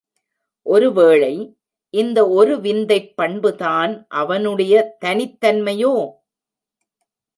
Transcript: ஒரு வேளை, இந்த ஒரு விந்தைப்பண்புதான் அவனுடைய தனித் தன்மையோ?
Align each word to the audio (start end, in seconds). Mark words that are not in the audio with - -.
ஒரு 0.65 0.93
வேளை, 0.93 1.57
இந்த 1.89 2.29
ஒரு 2.29 2.55
விந்தைப்பண்புதான் 2.57 4.05
அவனுடைய 4.07 4.95
தனித் 4.99 5.45
தன்மையோ? 5.45 5.95